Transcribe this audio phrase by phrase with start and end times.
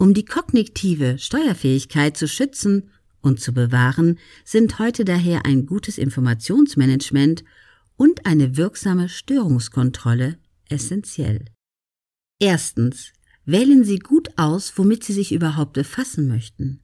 [0.00, 2.90] Um die kognitive Steuerfähigkeit zu schützen
[3.20, 7.44] und zu bewahren, sind heute daher ein gutes Informationsmanagement
[7.96, 10.38] und eine wirksame Störungskontrolle
[10.68, 11.44] essentiell.
[12.38, 13.12] Erstens.
[13.44, 16.82] Wählen Sie gut aus, womit Sie sich überhaupt befassen möchten.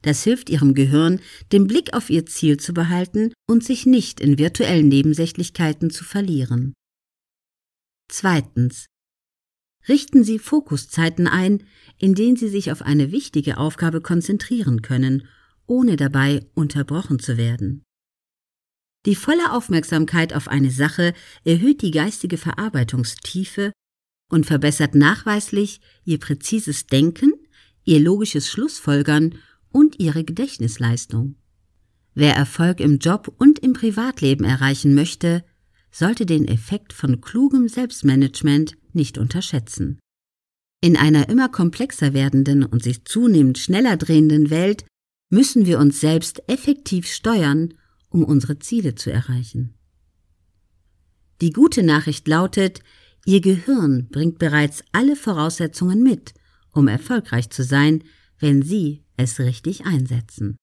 [0.00, 1.20] Das hilft Ihrem Gehirn,
[1.52, 6.72] den Blick auf Ihr Ziel zu behalten und sich nicht in virtuellen Nebensächlichkeiten zu verlieren.
[8.08, 8.86] Zweitens.
[9.88, 11.62] Richten Sie Fokuszeiten ein,
[11.98, 15.28] in denen Sie sich auf eine wichtige Aufgabe konzentrieren können,
[15.66, 17.82] ohne dabei unterbrochen zu werden.
[19.06, 21.14] Die volle Aufmerksamkeit auf eine Sache
[21.44, 23.72] erhöht die geistige Verarbeitungstiefe
[24.28, 27.32] und verbessert nachweislich ihr präzises Denken,
[27.84, 29.36] ihr logisches Schlussfolgern
[29.70, 31.36] und ihre Gedächtnisleistung.
[32.14, 35.44] Wer Erfolg im Job und im Privatleben erreichen möchte,
[35.96, 39.98] sollte den Effekt von klugem Selbstmanagement nicht unterschätzen.
[40.82, 44.84] In einer immer komplexer werdenden und sich zunehmend schneller drehenden Welt
[45.30, 47.72] müssen wir uns selbst effektiv steuern
[48.10, 49.74] um unsere Ziele zu erreichen.
[51.40, 52.80] Die gute Nachricht lautet,
[53.26, 56.32] Ihr Gehirn bringt bereits alle Voraussetzungen mit,
[56.72, 58.04] um erfolgreich zu sein,
[58.38, 60.56] wenn Sie es richtig einsetzen.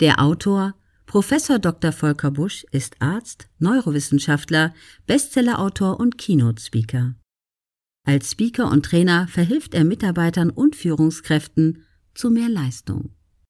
[0.00, 0.74] Der Autor
[1.08, 1.90] Professor Dr.
[1.90, 4.74] Volker Busch ist Arzt, Neurowissenschaftler,
[5.06, 7.14] Bestsellerautor und Keynote-Speaker.
[8.04, 13.14] Als Speaker und Trainer verhilft er Mitarbeitern und Führungskräften zu mehr Leistung.